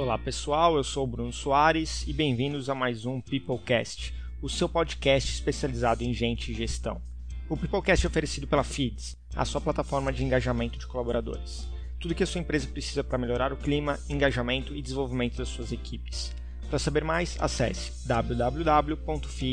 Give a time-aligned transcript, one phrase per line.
[0.00, 5.30] Olá pessoal, eu sou Bruno Soares e bem-vindos a mais um Peoplecast, o seu podcast
[5.30, 7.02] especializado em gente e gestão.
[7.50, 11.68] O Peoplecast é oferecido pela Feeds, a sua plataforma de engajamento de colaboradores.
[12.00, 15.70] Tudo que a sua empresa precisa para melhorar o clima, engajamento e desenvolvimento das suas
[15.70, 16.34] equipes.
[16.70, 19.46] Para saber mais, acesse www.feeds.com.br.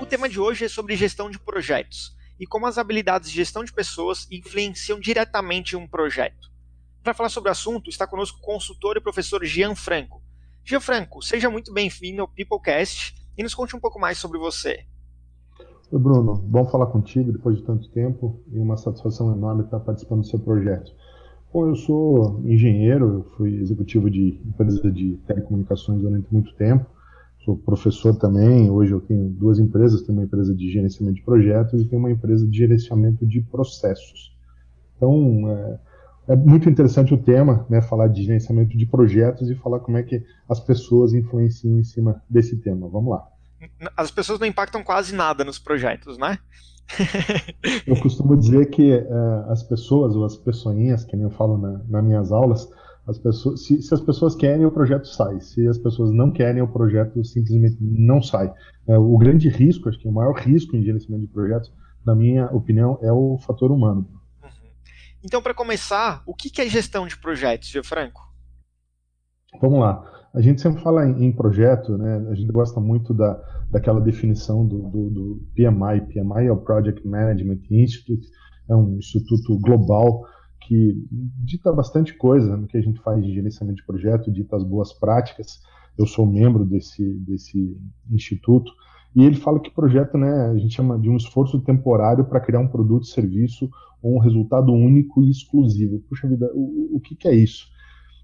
[0.00, 3.64] O tema de hoje é sobre gestão de projetos e como as habilidades de gestão
[3.64, 6.50] de pessoas influenciam diretamente um projeto.
[7.02, 10.22] Para falar sobre o assunto, está conosco o consultor e professor Gian Franco.
[10.64, 14.84] Gian Franco, seja muito bem-vindo ao Peoplecast e nos conte um pouco mais sobre você.
[15.92, 16.34] Oi, Bruno.
[16.34, 20.38] Bom falar contigo depois de tanto tempo e uma satisfação enorme estar participando do seu
[20.38, 20.92] projeto.
[21.52, 26.93] Bom, eu sou engenheiro, fui executivo de empresa de telecomunicações durante muito tempo
[27.44, 28.70] sou professor também.
[28.70, 32.10] Hoje eu tenho duas empresas, tenho uma empresa de gerenciamento de projetos e tenho uma
[32.10, 34.34] empresa de gerenciamento de processos.
[34.96, 39.80] Então, é, é muito interessante o tema, né, falar de gerenciamento de projetos e falar
[39.80, 42.88] como é que as pessoas influenciam em cima desse tema.
[42.88, 43.28] Vamos lá.
[43.96, 46.38] As pessoas não impactam quase nada nos projetos, né?
[47.86, 51.80] eu costumo dizer que uh, as pessoas, ou as pessoinhas, que nem eu falo na,
[51.88, 52.68] nas minhas aulas,
[53.06, 55.40] as pessoas, se, se, as pessoas querem, o projeto sai.
[55.40, 58.52] Se as pessoas não querem, o projeto simplesmente não sai.
[58.86, 61.72] É, o grande risco, acho que o maior risco em gerenciamento de projetos,
[62.04, 64.08] na minha opinião, é o fator humano.
[64.42, 64.48] Uhum.
[65.22, 68.22] Então, para começar, o que é gestão de projetos, Gianfranco?
[69.60, 70.10] Vamos lá.
[70.34, 72.26] A gente sempre fala em, em, projeto, né?
[72.30, 73.34] A gente gosta muito da,
[73.70, 76.00] daquela definição do, do, do PMI.
[76.08, 78.26] PMI é o Project Management Institute,
[78.68, 80.24] é um instituto global
[80.66, 84.64] que dita bastante coisa no que a gente faz de gerenciamento de projeto, dita as
[84.64, 85.60] boas práticas.
[85.96, 87.76] Eu sou membro desse, desse
[88.10, 88.72] instituto
[89.14, 92.60] e ele fala que projeto, né, a gente chama de um esforço temporário para criar
[92.60, 93.70] um produto, serviço
[94.02, 96.00] ou um resultado único e exclusivo.
[96.08, 97.66] Puxa vida, o, o que, que é isso?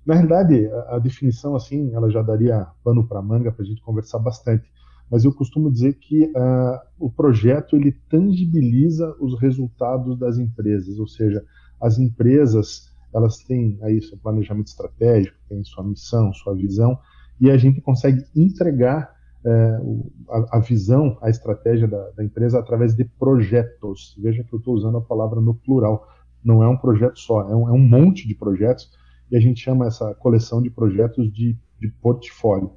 [0.04, 3.82] Na realidade, a, a, definição assim, ela já daria pano para manga para a gente
[3.82, 4.68] conversar bastante.
[5.10, 11.06] Mas eu costumo dizer que uh, o projeto ele tangibiliza os resultados das empresas, ou
[11.06, 11.44] seja,
[11.80, 16.98] as empresas elas têm aí seu planejamento estratégico, têm sua missão, sua visão,
[17.41, 19.12] e a gente consegue entregar
[19.44, 19.80] é,
[20.28, 24.16] a, a, visão, a estratégia da, da, empresa através de projetos.
[24.20, 26.06] Veja que eu estou usando a palavra no plural.
[26.44, 28.91] Não é um projeto só, é um, é um, monte de projetos
[29.30, 32.72] e a gente chama essa coleção de projetos de, de portfólio.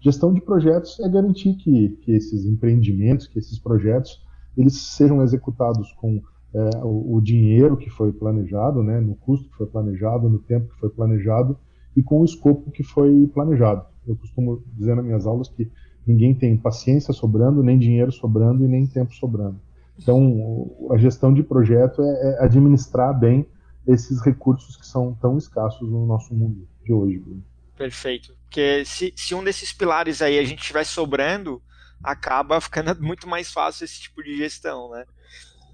[0.00, 4.22] Gestão de projetos é garantir que, que esses empreendimentos, que esses projetos,
[4.56, 6.22] eles sejam executados com
[6.56, 10.72] é, o, o, dinheiro que foi planejado, né, no custo que foi planejado, no tempo
[10.72, 11.58] que foi planejado
[11.94, 13.84] e com o escopo que foi planejado.
[14.08, 15.70] Eu costumo dizer nas minhas aulas que
[16.06, 19.60] ninguém tem paciência sobrando, nem dinheiro sobrando e nem tempo sobrando.
[19.98, 23.46] Então, a gestão de projeto é, é administrar bem
[23.86, 27.18] esses recursos que são tão escassos no nosso mundo de hoje.
[27.18, 27.44] Bruno.
[27.76, 28.34] Perfeito.
[28.44, 31.60] Porque se, se um desses pilares aí a gente estiver sobrando,
[32.02, 35.04] acaba ficando muito mais fácil esse tipo de gestão, né?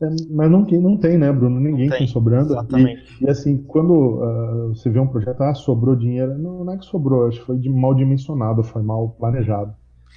[0.02, 1.60] É, mas não, não tem, né, Bruno?
[1.60, 2.54] Ninguém tem, tem sobrando.
[2.76, 6.76] E, e, assim, quando uh, você vê um projeto, ah, sobrou dinheiro, não, não é
[6.76, 9.72] que sobrou, acho que foi de mal dimensionado, foi mal planejado.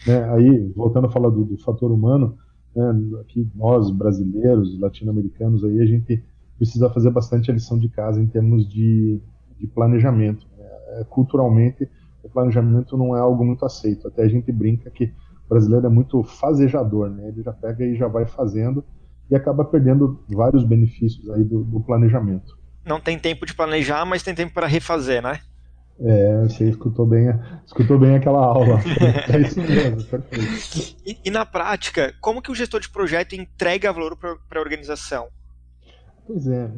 [0.08, 0.24] Né?
[0.32, 2.36] Aí, voltando a falar do, do fator humano,
[2.76, 2.92] né,
[3.22, 6.24] aqui nós, brasileiros, latino-americanos, aí a gente
[6.58, 9.22] precisa fazer bastante a lição de casa em termos de,
[9.60, 10.48] de planejamento.
[10.58, 11.88] É, culturalmente,
[12.24, 14.08] o planejamento não é algo muito aceito.
[14.08, 15.06] Até a gente brinca que
[15.46, 17.28] o brasileiro é muito fazejador, né?
[17.28, 18.84] Ele já pega e já vai fazendo
[19.30, 22.58] e acaba perdendo vários benefícios aí do, do planejamento.
[22.86, 25.40] Não tem tempo de planejar, mas tem tempo para refazer, né?
[26.00, 27.28] É, você escutou bem,
[27.66, 28.80] escutou bem aquela aula.
[29.32, 30.98] é isso mesmo, perfeito.
[31.06, 35.28] E, e, na prática, como que o gestor de projeto entrega valor para a organização?
[36.28, 36.72] Pois é,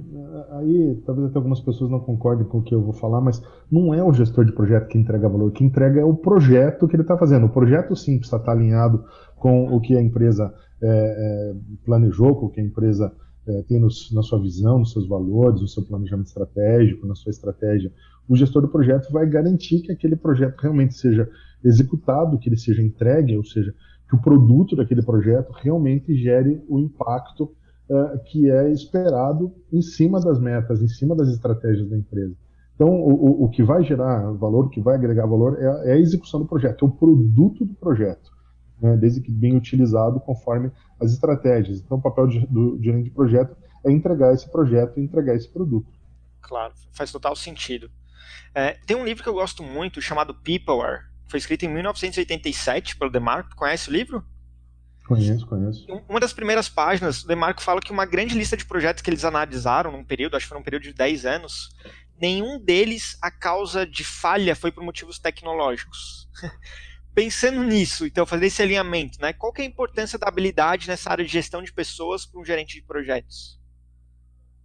[0.59, 3.41] aí talvez até algumas pessoas não concordem com o que eu vou falar, mas
[3.71, 6.97] não é o gestor de projeto que entrega valor, que entrega é o projeto que
[6.97, 7.45] ele está fazendo.
[7.45, 9.05] O projeto sim precisa estar alinhado
[9.37, 13.11] com o que a empresa é, é, planejou, com que a empresa
[13.47, 17.29] é, tem nos, na sua visão, nos seus valores, no seu planejamento estratégico, na sua
[17.29, 17.91] estratégia.
[18.27, 21.29] O gestor do projeto vai garantir que aquele projeto realmente seja
[21.63, 23.73] executado, que ele seja entregue, ou seja,
[24.09, 27.43] que o produto daquele projeto realmente gere o impacto
[27.89, 32.35] uh, que é esperado em cima das metas, em cima das estratégias da empresa.
[32.75, 35.93] Então, o, o que vai gerar valor, o que vai agregar valor é a, é
[35.93, 38.29] a execução do projeto, é o produto do projeto,
[38.81, 41.79] né, desde que bem utilizado conforme as estratégias.
[41.79, 45.49] Então, o papel de, do gerente de projeto é entregar esse projeto e entregar esse
[45.49, 45.91] produto.
[46.41, 47.89] Claro, faz total sentido.
[48.53, 53.11] É, tem um livro que eu gosto muito chamado Peopleware, foi escrito em 1987 pelo
[53.11, 53.55] DeMarco.
[53.55, 54.23] Conhece o livro?
[55.05, 55.85] Conheço, conheço.
[56.09, 59.23] Uma das primeiras páginas, o Demarco fala que uma grande lista de projetos que eles
[59.23, 61.69] analisaram num período, acho que foi um período de 10 anos,
[62.19, 66.27] nenhum deles a causa de falha foi por motivos tecnológicos.
[67.17, 69.33] Pensando nisso, então, fazer esse alinhamento, né?
[69.33, 72.45] Qual que é a importância da habilidade nessa área de gestão de pessoas para um
[72.45, 73.59] gerente de projetos?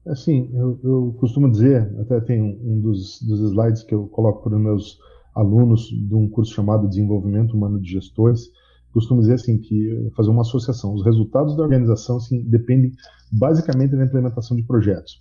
[0.07, 4.55] Assim, eu, eu costumo dizer, até tem um dos, dos slides que eu coloco para
[4.55, 4.99] os meus
[5.35, 8.51] alunos de um curso chamado Desenvolvimento Humano de Gestores,
[8.93, 12.93] costumo dizer assim que fazer uma associação, os resultados da organização assim, dependem
[13.33, 15.19] basicamente da implementação de projetos.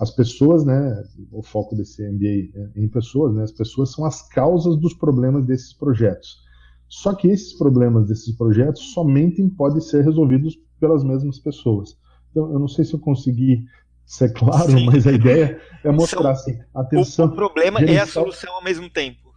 [0.00, 4.26] As pessoas, né, o foco desse MBA é em pessoas, né, as pessoas são as
[4.30, 6.48] causas dos problemas desses projetos.
[6.90, 11.96] Só que esses problemas desses projetos somente podem ser resolvidos pelas mesmas pessoas.
[12.30, 13.64] Então, eu não sei se eu consegui
[14.04, 14.86] ser claro, Sim.
[14.86, 17.26] mas a ideia é mostrar assim, atenção.
[17.26, 19.30] O, problema gerencial, é a solução ao mesmo tempo.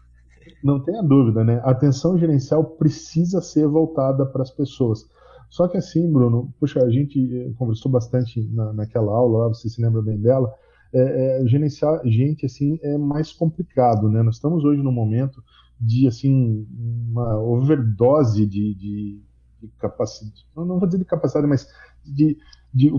[0.63, 1.61] Não tenha dúvida, né?
[1.63, 5.05] A atenção gerencial precisa ser voltada para as pessoas.
[5.47, 9.79] Só que assim, Bruno, puxa, a gente eh, conversou bastante na, naquela aula, você se
[9.79, 10.51] lembra bem dela.
[10.91, 14.23] É, é, gerenciar gente assim é mais complicado, né?
[14.23, 15.43] Nós estamos hoje num momento
[15.79, 19.21] de assim uma overdose de, de,
[19.61, 21.67] de capacidade, não vou dizer de capacidade, mas
[22.05, 22.37] de,
[22.73, 22.91] de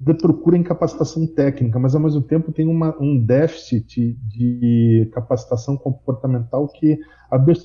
[0.00, 5.76] de procura em capacitação técnica, mas ao mesmo tempo tem uma, um déficit de capacitação
[5.76, 6.98] comportamental que é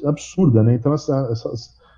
[0.08, 0.74] absurda, né?
[0.74, 1.50] Então essa, essa,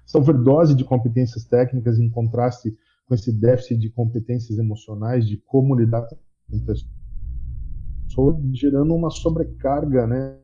[0.06, 2.76] essa overdose de competências técnicas em contraste
[3.08, 6.06] com esse déficit de competências emocionais, de como lidar
[6.50, 10.38] com pessoas, gerando uma sobrecarga, né?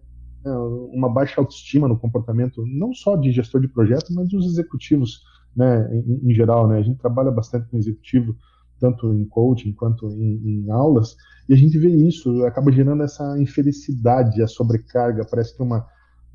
[0.45, 5.23] Uma baixa autoestima no comportamento, não só de gestor de projeto, mas dos executivos,
[5.55, 5.89] né?
[5.93, 6.79] Em, em geral, né?
[6.79, 8.35] A gente trabalha bastante com executivo
[8.81, 11.15] tanto em coaching quanto em, em, aulas,
[11.47, 15.85] e a gente vê isso, acaba gerando essa infelicidade, a sobrecarga, parece que é uma,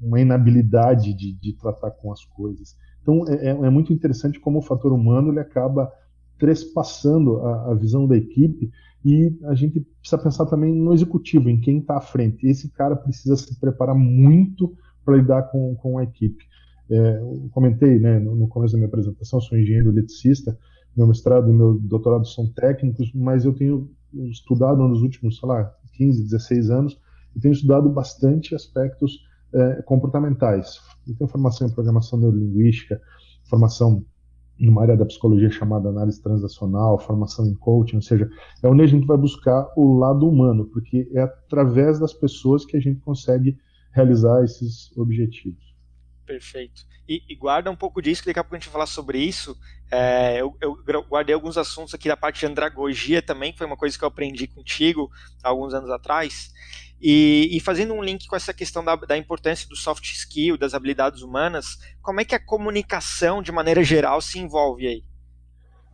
[0.00, 2.76] uma inabilidade de, de tratar com as coisas.
[3.02, 5.92] Então é, é, é muito interessante como o fator humano ele acaba
[6.38, 8.70] trespassando a, a, visão da equipe
[9.06, 12.44] e a gente precisa pensar também no executivo, em quem está à frente.
[12.44, 16.44] Esse cara precisa se preparar muito para lidar com, com a equipe.
[16.90, 20.58] É, eu comentei né, no, começo da minha apresentação, sou engenheiro eletricista,
[20.96, 25.72] meu mestrado e meu doutorado são técnicos, mas eu tenho estudado nos últimos, sei lá,
[25.92, 27.00] 15, 16 anos,
[27.36, 29.20] e tenho estudado bastante aspectos
[29.54, 30.80] é, comportamentais.
[31.06, 33.00] Eu tenho formação em programação neurolinguística,
[33.48, 34.04] formação
[34.58, 38.30] numa área da psicologia chamada análise transacional, formação em coaching, ou seja,
[38.62, 42.76] é onde a gente vai buscar o lado humano, porque é através das pessoas que
[42.76, 43.58] a gente consegue
[43.92, 45.75] realizar esses objetivos.
[46.26, 46.82] Perfeito.
[47.08, 49.18] E, e, guarda um pouco disso, que daqui a pouco a gente vai falar sobre
[49.18, 49.56] isso.
[49.90, 53.76] É, eu, eu, guardei alguns assuntos aqui da parte de andragogia também, que foi uma
[53.76, 55.08] coisa que eu aprendi contigo
[55.42, 56.52] há alguns anos atrás.
[57.00, 60.74] E, e fazendo um link com essa questão da, da, importância do soft skill, das
[60.74, 65.04] habilidades humanas, como é que a comunicação, de maneira geral, se envolve aí?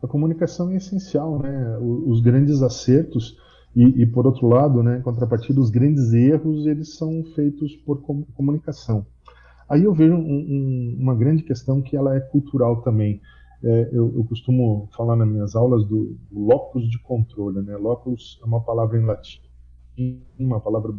[0.01, 1.77] A comunicação é essencial, né?
[1.79, 3.37] Os, grandes acertos
[3.75, 8.01] e, e, por outro lado, né, em contrapartida, os grandes erros, eles são feitos por
[8.33, 9.05] comunicação.
[9.69, 13.21] Aí eu vejo um, um, uma grande questão que ela é cultural também.
[13.63, 17.61] É, eu, eu, costumo falar nas minhas aulas do, do locus de controle.
[17.61, 17.77] Né?
[17.77, 19.41] Locus é uma palavra em latim,
[20.37, 20.93] uma palavra.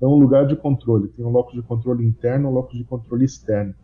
[0.00, 1.08] É um lugar de controle.
[1.08, 3.74] Tem um locus de controle interno um locus de controle externo.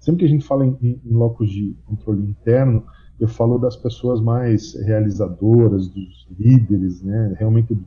[0.00, 2.84] Sempre que a gente fala em, em, em locus de controle interno,
[3.20, 7.36] eu falo das pessoas mais realizadoras, dos líderes, né?
[7.38, 7.78] realmente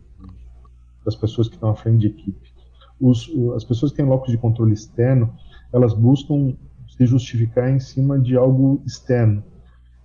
[1.03, 2.53] das pessoas que estão à frente de equipe.
[3.01, 5.33] Os, as pessoas que têm locus de controle externo,
[5.73, 6.53] elas buscam
[6.87, 9.43] se justificar em cima de algo externo.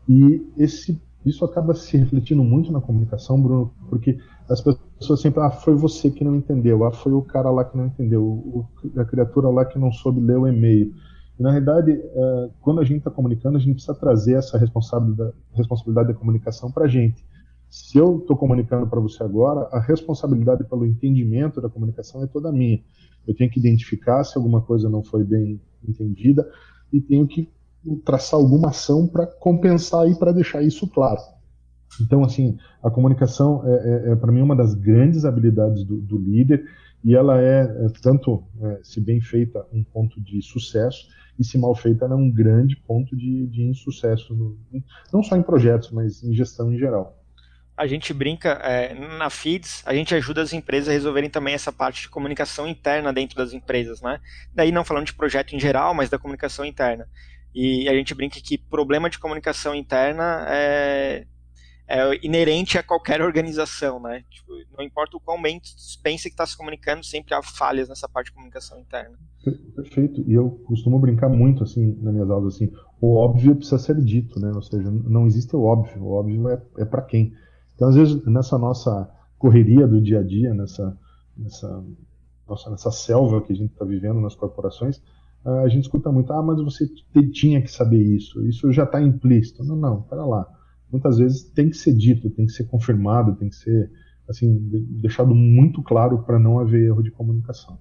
[0.08, 5.50] E esse, isso acaba se refletindo muito na comunicação, Bruno, porque as pessoas sempre, ah,
[5.50, 9.04] foi você que não entendeu, ah, foi o cara lá que não entendeu, o, a
[9.04, 10.94] criatura lá que não soube ler o e-mail.
[11.38, 15.34] E, na realidade, é, quando a gente está comunicando, a gente precisa trazer essa responsabilidade,
[15.52, 17.22] responsabilidade da comunicação para a gente.
[17.70, 22.50] Se eu estou comunicando para você agora, a responsabilidade pelo entendimento da comunicação é toda
[22.50, 22.82] minha.
[23.26, 26.50] Eu tenho que identificar se alguma coisa não foi bem entendida
[26.92, 27.48] e tenho que
[28.04, 31.20] traçar alguma ação para compensar e para deixar isso claro.
[32.00, 36.18] Então, assim, a comunicação é, é, é para mim uma das grandes habilidades do, do
[36.18, 36.64] líder
[37.04, 41.06] e ela é, é tanto, é, se bem feita, um ponto de sucesso
[41.38, 44.58] e se mal feita, ela é um grande ponto de, de insucesso, no,
[45.12, 47.17] não só em projetos, mas em gestão em geral
[47.78, 51.73] a gente brinca é, na Feeds, a gente ajuda as empresas a resolverem também essa
[51.73, 54.20] parte de comunicação interna dentro das empresas, né?
[54.52, 57.08] Daí não falando de projeto em geral, mas da comunicação interna.
[57.54, 61.25] E a gente brinca que problema de comunicação interna é,
[61.87, 64.25] é inerente a qualquer organização, né?
[64.28, 65.61] Tipo, não importa o quão bem
[66.02, 69.16] pensa que está se comunicando, sempre há falhas nessa parte de comunicação interna.
[69.76, 70.23] Perfeito.
[70.26, 72.73] E eu costumo brincar muito assim nas minhas aulas assim.
[73.00, 74.50] o óbvio precisa ser dito, né?
[74.52, 77.32] Ou seja, não existe o óbvio, o óbvio é, é para quem.
[77.78, 79.08] Então, às vezes, nessa nossa
[79.38, 80.99] correria do dia a dia, nessa,
[81.37, 81.85] nessa,
[82.49, 85.00] nossa, nessa selva que a gente está vivendo nas corporações,
[85.44, 86.90] a gente escuta muito, ah, mas você
[87.32, 89.62] tinha que saber isso, isso já está implícito.
[89.62, 90.44] Não, não, para lá.
[90.90, 93.92] Muitas vezes tem que ser dito, tem que ser confirmado, tem que ser
[94.28, 94.58] assim
[95.00, 97.78] deixado muito claro para não haver erro de comunicação.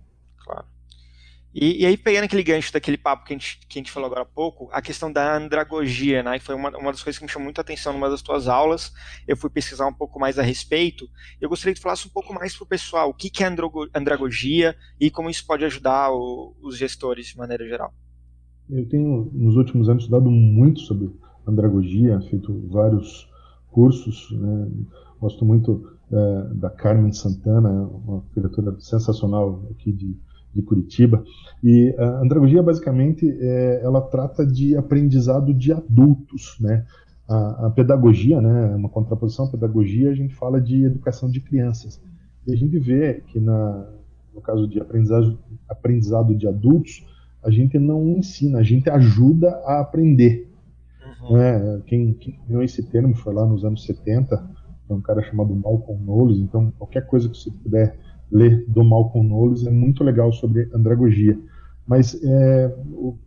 [1.60, 4.06] E, e, aí, pegando aquele gancho daquele papo que a, gente, que a gente falou
[4.06, 6.38] agora há pouco, a questão da andragogia, né?
[6.38, 8.94] Que foi uma, uma das coisas que me chamou muita atenção numa das tuas aulas.
[9.28, 11.10] Eu fui pesquisar um pouco mais a respeito.
[11.42, 13.48] Eu gostaria que tu falasse um pouco mais para o pessoal o que, que é
[13.96, 17.92] andragogia e como isso pode ajudar o, os gestores de maneira geral.
[18.70, 21.10] Eu tenho, nos últimos anos, estudado muito sobre
[21.48, 23.28] andragogia, feito vários
[23.72, 24.30] cursos.
[24.30, 24.70] Né?
[25.20, 30.16] Gosto muito é, da Carmen Santana, uma diretora sensacional aqui de
[30.54, 31.24] de Curitiba.
[31.64, 36.86] E a andragogia, basicamente, é, ela trata de aprendizado de adultos, né?
[37.28, 42.02] A, a, pedagogia, né, uma contraposição à pedagogia, a gente fala de educação de crianças.
[42.48, 43.86] E a gente vê que, na,
[44.34, 45.38] no caso de aprendizado,
[45.68, 47.06] aprendizado de adultos,
[47.44, 50.50] a gente não ensina, a gente ajuda a aprender.
[51.24, 51.38] Uhum.
[51.38, 51.82] Né?
[51.86, 54.50] Quem, quem criou esse termo foi lá nos anos 70,
[54.90, 57.98] um cara chamado Malcolm Knowles, então qualquer coisa que você puder
[58.32, 61.38] ler do Malcolm Knowles, é muito legal sobre andragogia.
[61.86, 62.76] Mas é,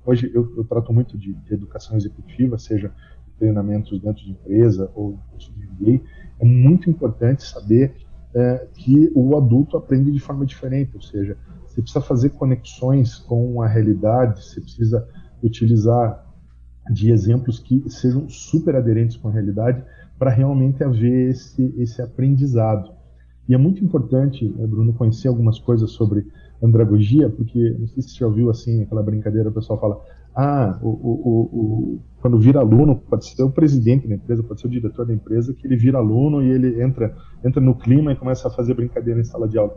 [0.05, 2.93] hoje eu, eu, trato muito de, educação executiva, seja
[3.39, 6.05] treinamentos dentro de empresa ou curso de MBA.
[6.39, 7.95] É muito importante saber
[8.35, 13.63] é, que o adulto aprende de forma diferente, ou seja, você precisa fazer conexões com
[13.63, 15.09] a realidade, você precisa
[15.43, 16.27] utilizar
[16.93, 19.83] de exemplos que sejam super aderentes com a realidade
[20.19, 22.93] para realmente haver esse, esse aprendizado.
[23.51, 26.25] E é muito importante, né, Bruno, conhecer algumas coisas sobre
[26.63, 30.01] andragogia, porque não sei se você já ouviu assim aquela brincadeira, o pessoal fala,
[30.37, 34.69] ah, o, o, o, quando vira aluno, pode ser o presidente da empresa, pode ser
[34.69, 37.13] o diretor da empresa, que ele vira aluno e ele entra,
[37.45, 39.75] entra no clima e começa a fazer brincadeira em sala de aula.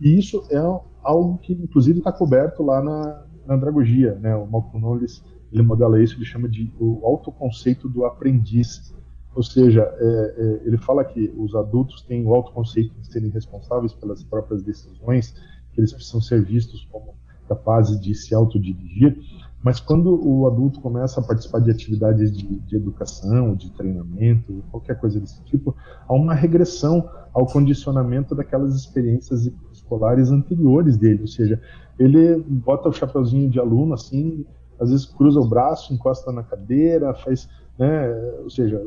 [0.00, 0.58] E isso é
[1.02, 4.14] algo que, inclusive, está coberto lá na, na andragogia.
[4.20, 4.36] Né?
[4.36, 5.20] O Malcolm Knowles
[5.52, 8.94] ele modela isso, ele chama de o autoconceito do aprendiz.
[9.36, 13.92] Ou seja, é, é, ele fala que os adultos têm o autoconceito de serem responsáveis
[13.92, 15.34] pelas próprias decisões,
[15.72, 17.14] que eles precisam ser vistos como
[17.46, 19.16] capazes de se autodirigir,
[19.62, 24.98] mas quando o adulto começa a participar de atividades de, de, educação, de treinamento, qualquer
[24.98, 25.76] coisa desse tipo,
[26.08, 31.20] há uma regressão ao condicionamento daquelas experiências escolares anteriores dele.
[31.20, 31.60] Ou seja,
[31.98, 34.46] ele bota o chapeuzinho de aluno assim,
[34.80, 38.08] às vezes cruza o braço, encosta na cadeira, faz, né,
[38.42, 38.80] ou seja,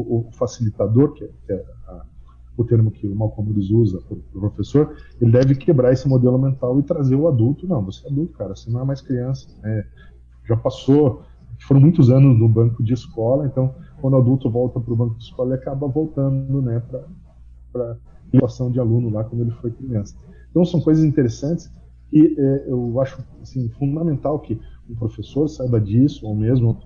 [0.00, 2.04] o, o facilitador, que é, que é a,
[2.56, 6.78] o termo que o Malcolm Lewis usa, o professor, ele deve quebrar esse modelo mental
[6.78, 7.66] e trazer o adulto.
[7.66, 9.48] Não, você é adulto, cara, você não é mais criança.
[9.62, 9.84] Né?
[10.44, 11.22] Já passou,
[11.60, 15.16] foram muitos anos no banco de escola, então quando o adulto volta para o banco
[15.16, 16.82] de escola, ele acaba voltando né,
[17.72, 17.96] para a
[18.30, 20.16] situação de aluno lá quando ele foi criança.
[20.50, 21.70] Então são coisas interessantes
[22.12, 26.78] e é, eu acho assim, fundamental que o professor saiba disso, ou mesmo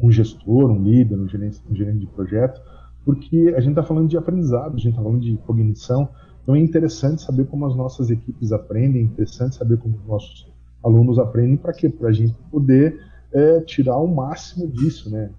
[0.00, 2.60] um gestor, um líder, um gerente, um gerente de projeto,
[3.04, 6.08] porque a gente está falando de aprendizado, a gente está falando de cognição,
[6.42, 10.46] então é interessante saber como as nossas equipes aprendem, é interessante saber como os nossos
[10.84, 11.88] alunos aprendem, para quê?
[11.88, 13.00] Para a gente poder
[13.32, 15.30] é, tirar o máximo disso, né?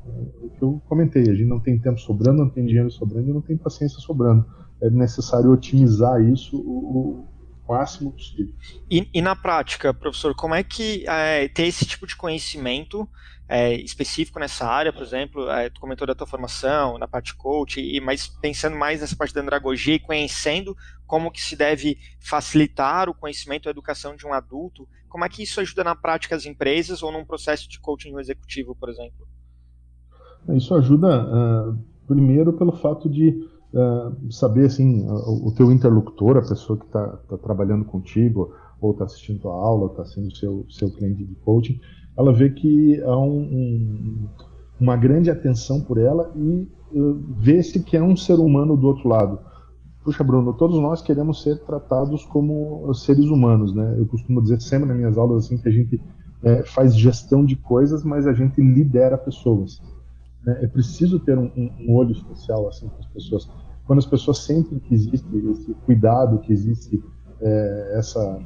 [0.42, 3.34] O que eu comentei, a gente não tem tempo sobrando, não tem dinheiro sobrando e
[3.34, 4.46] não tem paciência sobrando.
[4.82, 7.26] É necessário otimizar isso o,
[7.68, 8.54] máximo possível.
[8.90, 13.08] E, e, na prática, professor, como é que é, ter esse tipo de conhecimento
[13.50, 17.80] é, específico nessa área, por exemplo, é, tu comentou da tua formação, na parte coach,
[17.80, 20.76] e, mas pensando mais nessa parte da andragogia e conhecendo
[21.06, 25.30] como que se deve facilitar o conhecimento e a educação de um adulto, como é
[25.30, 29.26] que isso ajuda na prática as empresas ou num processo de coaching executivo, por exemplo?
[30.50, 33.30] Isso ajuda, uh, primeiro, pelo fato de
[33.74, 38.92] uh, saber assim o, o teu interlocutor, a pessoa que está tá trabalhando contigo, ou
[38.92, 41.80] está assistindo a aula, está sendo seu seu cliente de coaching,
[42.18, 44.28] ela vê que há um, um,
[44.80, 49.08] uma grande atenção por ela e uh, vê-se que é um ser humano do outro
[49.08, 49.40] lado.
[50.04, 53.96] Puxa, Bruno, todos nós queremos ser tratados como seres humanos, né?
[53.98, 56.02] Eu costumo dizer sempre nas minhas aulas assim que a gente
[56.44, 59.82] é, faz gestão de coisas, mas a gente lidera pessoas.
[60.46, 60.60] Né?
[60.64, 63.50] É preciso ter um, um, olho especial assim para as pessoas.
[63.86, 67.04] Quando as pessoas sentem que existe esse cuidado, que existe
[67.42, 68.40] é, essa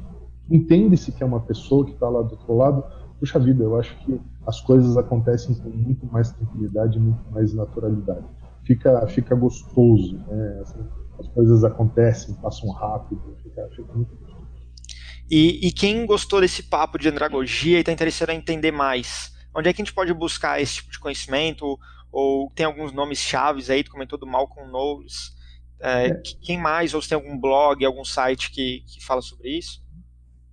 [0.50, 2.84] entende-se que é uma pessoa que está lá do outro lado,
[3.22, 8.26] puxa vida, eu acho que as coisas acontecem com muito mais tranquilidade, muito mais naturalidade.
[8.64, 10.58] Fica, fica gostoso, né?
[10.62, 10.80] Assim,
[11.20, 14.46] as coisas acontecem, passam rápido, fica, fica muito gostoso.
[15.30, 19.68] E, e, quem gostou desse papo de andragogia e está interessado em entender mais, Onde
[19.68, 21.78] é que a gente pode buscar esse tipo de conhecimento?
[22.10, 25.34] Ou tem alguns nomes chaves aí, tu comentou do Malcolm Knowles.
[25.80, 26.22] É, é.
[26.40, 26.94] Quem mais?
[26.94, 29.81] Ou se tem algum blog, algum site que, que fala sobre isso?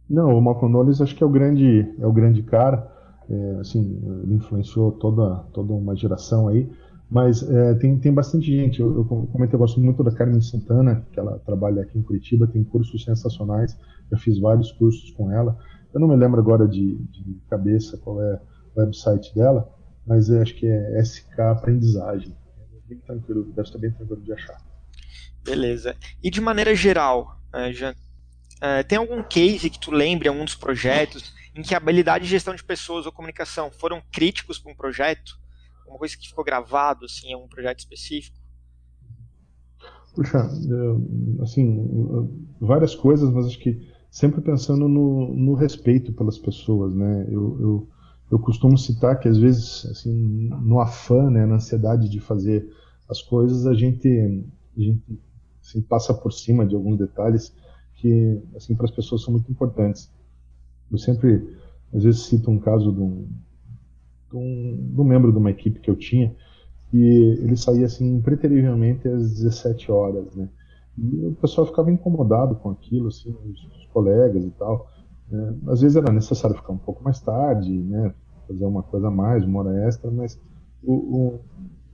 [0.09, 2.89] Não, o Malcolm Knowles acho que é o grande, é o grande cara.
[3.29, 6.67] É, assim, ele influenciou toda, toda uma geração aí.
[7.09, 8.79] Mas é, tem, tem bastante gente.
[8.79, 12.47] Eu, eu comentei, eu gosto muito da Carmen Santana, que ela trabalha aqui em Curitiba,
[12.47, 13.77] tem cursos sensacionais.
[14.11, 15.57] Já fiz vários cursos com ela.
[15.93, 18.39] Eu não me lembro agora de, de cabeça qual é
[18.75, 19.67] o website dela,
[20.05, 22.35] mas acho que é SK Aprendizagem.
[22.61, 24.57] É bem tranquilo, deve estar bem tranquilo de achar.
[25.43, 25.95] Beleza.
[26.23, 27.95] E de maneira geral, uh, Jean,
[28.59, 32.29] uh, tem algum case que tu lembre, algum dos projetos, em que a habilidade de
[32.29, 35.39] gestão de pessoas ou comunicação foram críticos para um projeto?
[35.87, 38.37] Uma coisa que ficou gravado assim, em um projeto específico?
[40.15, 40.49] Puxa,
[41.41, 47.25] assim, várias coisas, mas acho que sempre pensando no, no respeito pelas pessoas, né?
[47.29, 47.89] Eu, eu,
[48.31, 52.67] eu, costumo citar que às vezes, assim, no afã, né, na ansiedade de fazer
[53.07, 54.07] as coisas, a gente,
[54.77, 55.01] a gente
[55.63, 57.53] assim, passa por cima de alguns detalhes
[57.99, 60.11] que, assim, para as pessoas são muito importantes.
[60.91, 61.55] Eu sempre,
[61.93, 63.27] às vezes, cito um caso de um,
[64.31, 66.33] de um, de um membro de uma equipe que eu tinha,
[66.93, 70.49] e ele saía assim impreterivelmente às 17 horas, né?
[70.97, 74.89] E o pessoal ficava incomodado com aquilo, assim, os, os colegas e tal.
[75.29, 75.55] Né?
[75.67, 78.13] Às vezes era necessário ficar um pouco mais tarde, né?
[78.47, 80.39] Fazer uma coisa a mais, uma hora extra, mas
[80.83, 81.39] o, o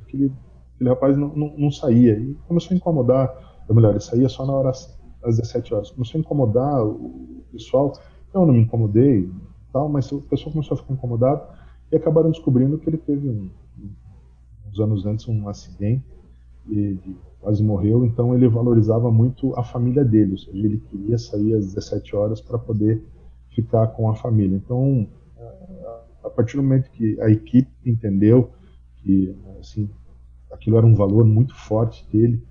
[0.04, 0.32] aquele,
[0.76, 2.18] aquele rapaz não, não, não, saía.
[2.18, 4.72] E começou a incomodar, ou melhor, ele saía só na hora
[5.26, 5.92] às 17 horas.
[5.92, 7.94] Começou a incomodar o pessoal.
[8.34, 9.30] Eu não me incomodei,
[9.74, 11.42] tal, mas o pessoal começou a ficar incomodado
[11.92, 13.50] e acabaram descobrindo que ele teve um,
[14.68, 16.04] uns anos antes um acidente
[16.70, 16.98] e
[17.40, 21.68] quase morreu, então ele valorizava muito a família dele, ou seja, ele queria sair às
[21.68, 23.04] 17 horas para poder
[23.50, 24.56] ficar com a família.
[24.56, 25.08] Então,
[26.24, 28.50] a partir do momento que a equipe entendeu
[28.98, 29.88] que assim,
[30.52, 32.42] aquilo era um valor muito forte dele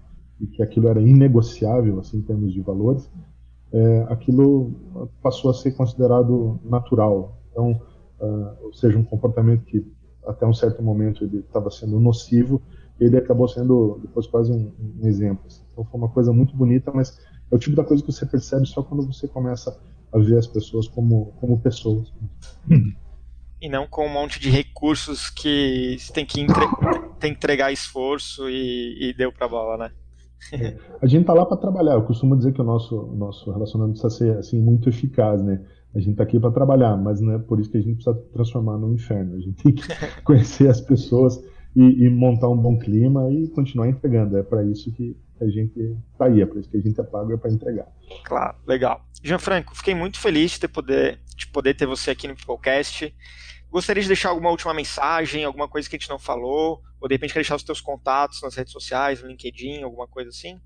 [0.41, 3.11] e que aquilo era inegociável assim, em termos de valores,
[3.73, 4.73] é, aquilo
[5.23, 7.41] passou a ser considerado natural.
[7.51, 7.73] Então,
[8.21, 9.85] uh, ou seja, um comportamento que
[10.27, 12.63] até um certo momento ele estava sendo nocivo,
[13.01, 15.45] ele acabou sendo depois quase um, um exemplo.
[15.47, 15.63] Assim.
[15.73, 17.19] Então foi uma coisa muito bonita, mas
[17.51, 19.77] é o tipo da coisa que você percebe só quando você começa
[20.13, 22.13] a ver as pessoas como, como pessoas.
[23.61, 26.67] E não com um monte de recursos que tem que, entre...
[27.19, 29.91] tem que entregar esforço e, e deu para bola, né?
[30.53, 30.77] É.
[31.01, 31.95] A gente tá lá para trabalhar.
[31.95, 35.65] Eu costumo dizer que o nosso, nosso relacionamento precisa ser assim muito eficaz, né?
[35.95, 38.15] A gente está aqui para trabalhar, mas não é por isso que a gente precisa
[38.33, 39.37] transformar no inferno.
[39.37, 39.83] A gente tem que
[40.25, 41.41] conhecer as pessoas
[41.75, 44.37] e, e montar um bom clima e continuar entregando.
[44.37, 45.79] É para isso que a gente
[46.13, 47.87] está aí, é para isso que a gente é pago, é para entregar.
[48.25, 49.05] Claro, legal.
[49.23, 53.15] Gianfranco, fiquei muito feliz de, poder, de poder ter você aqui no Peoplecast.
[53.75, 57.15] Gostaria de deixar alguma última mensagem, alguma coisa que a gente não falou, ou de
[57.17, 60.61] repente quer deixar os teus contatos nas redes sociais, no LinkedIn, alguma coisa assim?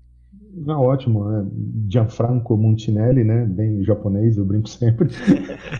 [0.53, 1.49] Não, ótimo, né?
[1.89, 3.47] Gianfranco Montinelli, né?
[3.47, 5.09] Bem japonês, eu brinco sempre.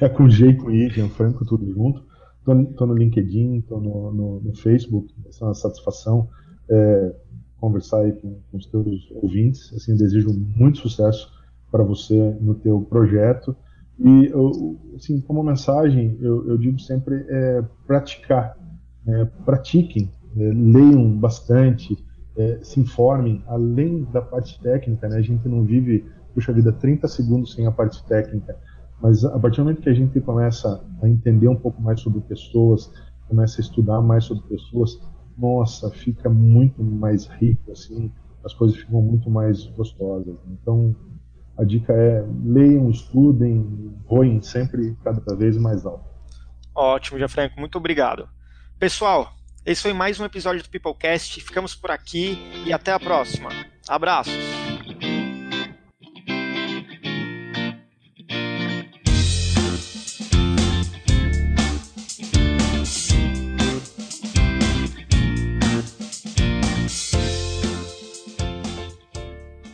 [0.01, 2.03] é com e com I, Gianfranco, tudo junto.
[2.43, 6.27] Tô, tô no LinkedIn, tô no, no, no Facebook, é uma satisfação
[6.67, 7.15] é,
[7.61, 9.71] conversar aí com, com, os teus ouvintes.
[9.75, 11.31] Assim, desejo muito sucesso
[11.69, 13.55] para você no teu projeto.
[13.99, 14.31] E,
[14.95, 18.57] assim, como mensagem, eu, eu digo sempre é praticar,
[19.05, 19.29] né?
[19.45, 21.97] pratiquem, é, leiam bastante,
[22.37, 25.17] é, se informem, além da parte técnica, né?
[25.17, 28.57] A gente não vive, puxa vida, 30 segundos sem a parte técnica,
[29.01, 32.21] mas a partir do momento que a gente começa a entender um pouco mais sobre
[32.21, 32.89] pessoas,
[33.27, 34.97] começa a estudar mais sobre pessoas,
[35.37, 38.11] nossa, fica muito mais rico, assim,
[38.45, 40.35] as coisas ficam muito mais gostosas.
[40.49, 40.95] Então,
[41.59, 46.05] a dica é leiam, estudem, voem sempre cada vez mais alto.
[46.73, 48.29] Ótimo, Gianfranco, muito obrigado.
[48.79, 49.33] Pessoal,
[49.65, 51.41] esse foi mais um episódio do Peoplecast.
[51.41, 53.49] Ficamos por aqui e até a próxima.
[53.89, 54.58] Abraços!